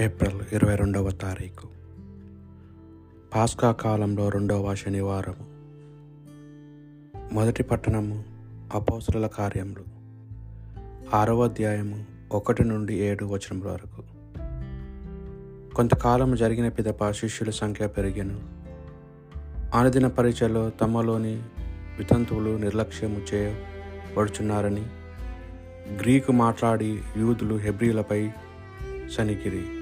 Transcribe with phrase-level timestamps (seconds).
[0.00, 1.68] April ఇరవై రెండవ తారీఖు.
[3.34, 5.46] పాస్కా కాలంలో రెండవ శనివారము.
[7.34, 8.24] మొదటి పట్టణము
[8.74, 9.84] అపోసల కార్యములు.
[11.16, 14.02] ఆరవ అధ్యాయము ఒకటి నుండి ఏడు వచనముల వరకు.
[15.74, 18.40] కొంతకాలం జరిగిన పిదప శిష్యుల సంఖ్య పెరిగాను.
[19.76, 21.42] ఆనదిన పరీక్షలో తమలోని
[21.98, 24.86] వితంతువులు నిర్లక్ష్యము చేయబడుచున్నారని
[25.98, 28.30] గ్రీకు మాట్లాడి యూదులు హెబ్రిలపై
[29.10, 29.75] సనికిరి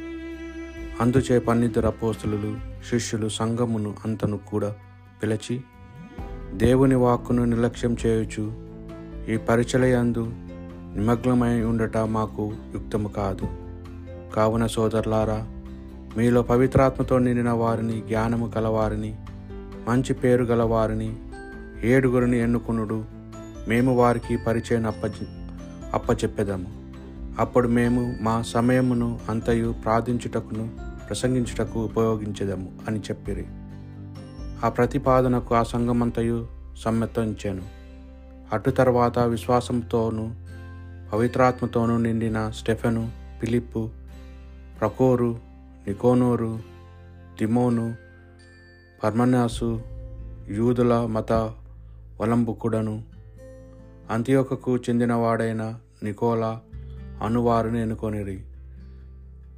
[1.01, 2.57] అందుచే పన్నిద్దరు అపోస్తులు
[2.91, 4.75] శిష్యులు సంఘమును అంతను కూడా
[5.23, 5.61] పిలిచి
[6.55, 8.53] దేవుని వాక్కును నిర్లక్ష్యం చేయొచ్చు
[9.33, 10.31] ఈ పరిచలయందు
[10.97, 13.49] నిమగ్నమై ఉండట మాకు యుక్తము కాదు.
[14.35, 15.47] కావున సోదరులారా
[16.17, 19.17] మీలో పవిత్రాత్మతో నిండిన వారిని జ్ఞానము గలవారిని
[19.89, 21.17] మంచి పేరు గలవారిని
[21.83, 23.05] ఏడుగురిని ఎన్నుకునుడు
[23.69, 25.11] మేము వారికి పరిచయం అప్ప
[25.95, 26.85] అప్పచెప్పెదము.
[27.39, 33.47] అప్పుడు మేము మా సమయమును అంతయు ప్రార్థించుటకును ప్రసంగించుటకు ఉపయోగించదము అని చెప్పిరి.
[34.67, 36.47] ఆ ప్రతిపాదనకు ఆ సంఘమంతయు
[36.79, 37.63] సమ్మతించాను.
[38.53, 40.31] అటు తర్వాత విశ్వాసంతోనూ
[41.13, 43.11] పవిత్రాత్మతోనూ నిండిన స్టెఫెను
[43.43, 43.91] పిలిప్పు
[44.81, 45.39] ప్రకోరు
[45.87, 46.59] నికోనోరు
[47.39, 47.97] తిమోను
[49.05, 49.83] పర్మనాసు
[50.49, 51.33] యూదుల మత
[52.21, 53.03] వలంబుకుడను
[54.11, 56.61] అంత్యోకకు చెందినవాడైన నికోలా
[57.23, 58.41] అనువారిని ఎన్నుకొనిరి.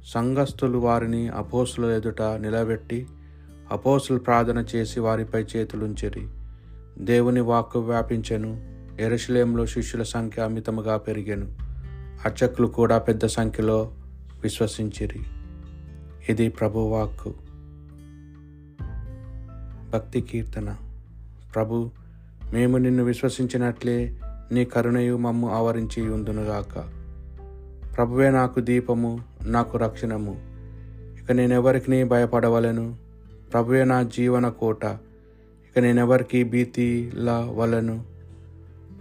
[0.07, 3.07] సంఘస్థులు వారిని అపోసుల ఎదుట నిలబెట్టి
[3.71, 6.27] అపోసులు ప్రార్థన చేసి వారిపై చేతులుంచిరి.
[6.97, 8.77] దేవుని వాక్కు వ్యాపించెను.
[8.99, 11.55] ఎరుషలేంలో శిష్యుల సంఖ్య అమితముగా పెరిగెను.
[12.25, 13.91] అర్చకులు కూడా పెద్ద సంఖ్యలో
[14.43, 15.19] విశ్వసించిరి.
[16.29, 17.33] ఇది ప్రభువాక్కు
[19.93, 20.75] భక్తి కీర్తన.
[21.55, 21.89] ప్రభు
[22.53, 24.19] మేము నిన్ను విశ్వసించినట్లే
[24.51, 26.96] నీ కరుణయు మమ్ము ఆవరించి ఉందునుగాక
[27.97, 30.35] ప్రభువే నాకు దీపము నాకు రక్షణము.
[31.19, 32.95] ఇక నేనెవరికి భయపడవలను.
[33.53, 34.85] ప్రభువే నా జీవన కోట.
[35.65, 38.03] ఇక నేనెవరికి భీతిలా వలను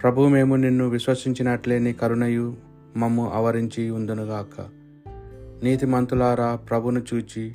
[0.03, 2.57] ప్రభు మేము నిన్ను విశ్వసించినట్లే నీ కరుణయు
[2.97, 4.63] మమ్ము ఆవరించి నీతి
[5.65, 7.55] నీతిమంతులారా ప్రభును చూచి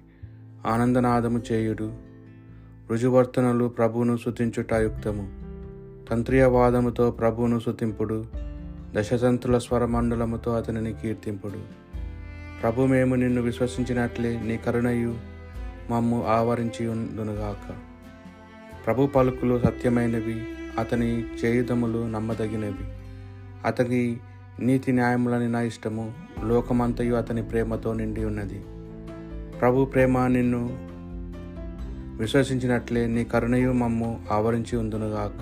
[0.68, 1.94] ఆనందనాదము చేయుడు.
[2.92, 5.30] రుజువర్తనలు ప్రభువును శుతించుట యుక్తము.
[6.10, 8.26] తంత్రియవాదముతో ప్రభువును శుతింపుడు
[8.96, 11.60] దశతంతుల స్వరమండలముతో అతనిని కీర్తింపుడు.
[12.62, 15.16] ప్రభు మేము నిన్ను విశ్వసించినట్లే నీ కరుణయు
[15.90, 17.76] మమ్ము ఆవరించి ఉందునుగాక
[18.86, 20.46] ప్రభు పలుకులు సత్యమైనవి
[20.80, 22.86] అతని చేయుదములు నమ్మదగినవి.
[23.66, 24.18] అతని
[24.60, 26.14] నీతి న్యాయములని నా ఇష్టము
[26.46, 28.60] లోకమంతయు అతని ప్రేమతో నిండి ఉన్నది.
[29.60, 30.92] ప్రభు ప్రేమ నిన్ను
[32.18, 35.42] విశ్వసించినట్లే నీ కరుణయు మమ్ము ఆవరించి ఉందునుగాక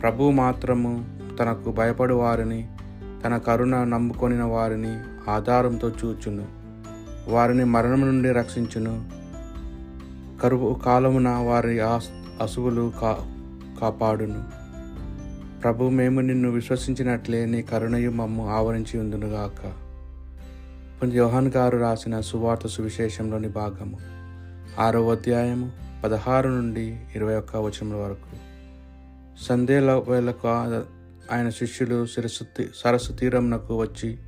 [0.00, 2.68] ప్రభు మాత్రము తనకు భయపడు వారిని
[3.24, 4.98] తన కరుణ నమ్ముకొనిన వారిని
[5.30, 6.46] ఆధారంతో చూచును.
[7.28, 9.04] వారిని మరణం నుండి రక్షించును.
[10.42, 11.80] కరువు కాలమున వారి
[12.42, 13.18] అసువులు కా
[13.80, 14.44] కాపాడును.
[15.62, 19.84] ప్రభు మేము నిన్ను విశ్వసించినట్లే నీ కరుణయు మమ్ము ఆవరించి ఉందునుగాక
[21.12, 23.98] యోహాన్ గారు రాసిన సువార్త సువిశేషంలోని భాగము.
[24.80, 25.72] ఆరో అధ్యాయము
[26.04, 28.36] పదహారు నుండి ఇరవై ఒక్క వచనముల వరకు.
[29.44, 30.48] సందేల వేళకు
[31.32, 34.18] ఆయన శిష్యులు శిరస్సు సరస్సు తీరంనకు వచ్చి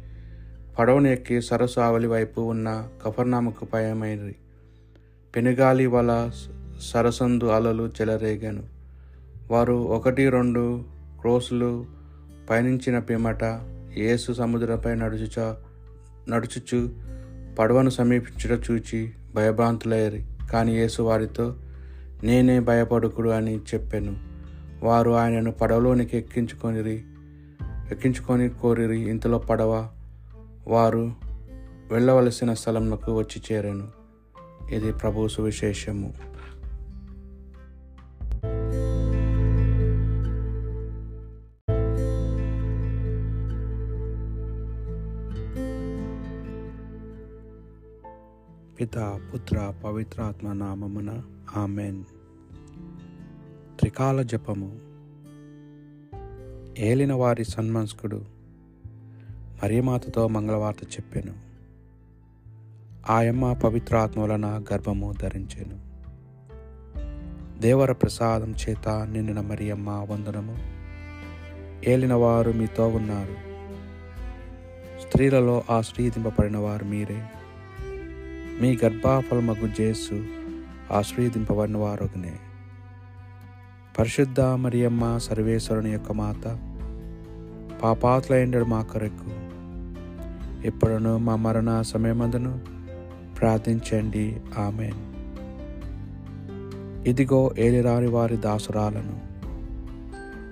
[0.78, 4.36] పడవను ఎక్కి సరస్సు ఆవలి వైపు ఉన్న కఫర్నామకు పయమైనది
[5.36, 6.30] పెనుగాలి వల
[6.80, 8.62] సరసందు అలలు చెలరేగాను.
[9.50, 10.84] వారు ఒకటి రెండు
[11.20, 11.86] క్రోసులు
[12.50, 13.44] పయనించిన పిమ్మట
[13.96, 15.54] యేసు సముద్రంపై నడుచుచ
[16.28, 16.90] నడుచుచు
[17.58, 21.56] పడవను సమీపించుట చూచి భయభ్రాంతులయ్యారు కానీ యేసు వారితో
[22.22, 24.35] నేనే భయపడుకుడు అని చెప్పాను.
[24.82, 26.94] వారు ఆయనను పడవలోనికి ఎక్కించుకొని
[27.90, 29.88] ఎక్కించుకొని కోరిరి ఇంతలో పడవ
[30.68, 31.12] వారు
[31.90, 33.88] వెళ్ళవలసిన స్థలంలోకి వచ్చి చేరాను.
[34.70, 36.14] ఇది ప్రభు సువిశేషము.
[48.80, 51.22] పిత పుత్ర పవిత్రాత్మ నామమున
[51.56, 52.04] ఆమెన్.
[53.86, 54.78] త్రికాల జపము.
[56.78, 58.24] ఏలిన వారి సన్మనస్కుడు
[59.62, 61.34] మరియమాతతో మంగళవార్త చెప్పాను.
[63.12, 65.80] ఆయమ్మ పవిత్రాత్మ వలన గర్భము ధరించాను.
[67.60, 70.56] దేవర ప్రసాదం చేత నిండిన మరియమ్మ వందనము.
[71.90, 73.34] ఏలినవారు మీతో ఉన్నారు.
[75.00, 77.26] స్త్రీలలో ఆశ్రీదింపబడిన వారు మీరే.
[78.60, 80.26] మీ గర్భాఫలమగు జేసు
[80.92, 82.38] ఆశ్రీదింపబడిన వారొకనే.
[83.98, 86.58] పరిశుద్ధ మరియమ్మ సర్వేశ్వరుని యొక్క మాత
[87.82, 89.30] పాపాతులైండడు మా కొరకు.
[90.66, 92.60] ఇప్పుడును మా మరణ సమయమందును
[93.38, 94.36] ప్రార్థించండి.
[94.58, 94.92] ఆమె
[97.10, 99.20] ఇదిగో ఏలిరాని వారి దాసురాలను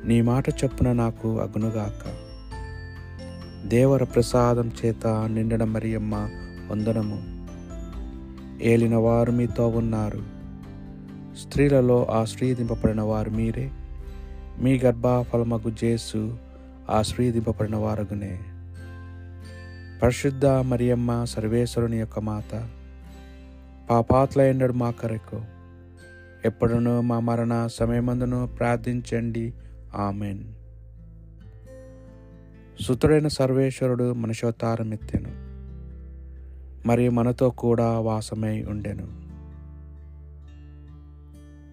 [0.09, 2.25] నీ మాట చొప్పున నాకు అగునుగాక.
[3.67, 6.15] దేవర ప్రసాదం చేత నిండడం మరియమ్మ
[6.71, 7.47] వందనము.
[8.63, 10.34] ఏలిన వారు మీతో ఉన్నారు.
[11.39, 13.71] స్త్రీలలో ఆశ్రయదింపబడిన వారు మీరే.
[14.61, 16.39] మీ గర్భఫలమగు జేసు
[16.91, 18.41] ఆశ్రయదింపబడిన వారగునే
[20.03, 22.69] పరిశుద్ధ మరియమ్మ సర్వేశ్వరుని యొక్క మాత
[23.91, 25.43] పాపాత్లైండడు మా కరకు.
[26.45, 29.55] ఎప్పుడునూ మా మరణ సమయమందును ప్రార్థించండి.
[29.97, 30.45] ఆమెన్.
[32.81, 34.91] సుతుడైన సర్వేశ్వరుడు మనుషోత్తారం
[36.87, 39.24] మరియు మనతో కూడా వాసమై ఉండెను.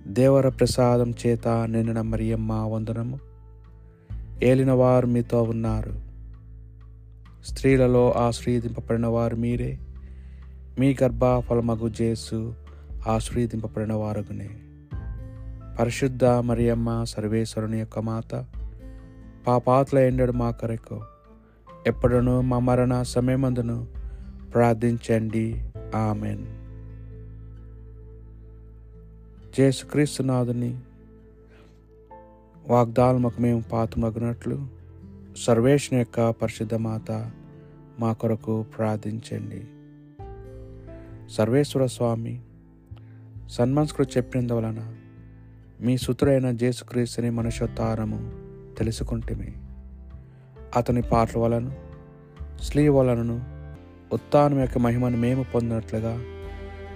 [0.08, 3.20] దేవర ప్రసాదం చేత నిండిన మరియమ్మ వందనము.
[4.44, 6.00] ఏలిన వారు మీతో ఉన్నారు.
[7.46, 9.80] స్త్రీలలో ఆశ్రయదింపబడిన వారు మీరే.
[10.80, 12.56] మీ గర్భఫలమగు జేసు
[13.08, 14.50] ఆశ్రయదింపబడిన వారుగునే
[15.80, 18.46] పరిశుద్ధ మరియమ్మ సర్వేశ్వరుని యొక్క మాత
[19.48, 21.02] పాపాత్ల ఎండడు మా కొరకు
[21.88, 23.88] ఎప్పుడునూ మా మరణ సమయమందును
[24.54, 25.72] ప్రార్థించండి.
[25.96, 26.61] ఆమెన్.
[29.58, 30.78] జేసుక్రీస్తునాథుని
[32.68, 34.68] వాగ్దానముకు మేము పాతమగినట్లు
[35.38, 37.32] సర్వేశ్వని యొక్క పరిశుద్ధ మాత
[38.00, 39.64] మా కొరకు ప్రార్థించండి.
[41.34, 42.42] సర్వేశ్వర స్వామి
[43.50, 44.96] సన్మన్స్కుడు చెప్పినందువలన
[45.82, 48.32] మీ సుతుడైన జేసుక్రీస్తుని మనుషోత్తారము
[48.78, 49.54] తెలుసుకుంటేమి.
[50.76, 51.72] అతని పాటల వలను
[52.62, 53.42] స్లీ వలనను
[54.14, 56.24] ఉత్తానం యొక్క మహిమను మేము పొందినట్లుగా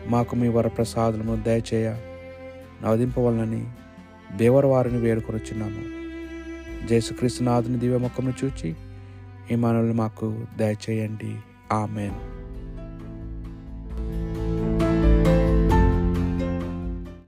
[0.07, 2.14] మాకు మీ వరప్రసాదము దయచేయ
[2.85, 3.65] నవదింపవలనని
[4.37, 6.05] దేవర వారిని వేడుకొనుచున్నాము
[6.87, 8.75] జయసుక్రీస్తు నాథుని దివ్యముఖమును చూచి
[9.51, 11.35] ఈ మనల్ని మాకు దయచేయండి.
[11.71, 12.34] ఆమెన్.